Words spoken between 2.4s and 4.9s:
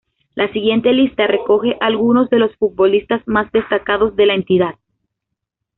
futbolistas más destacados de la entidad.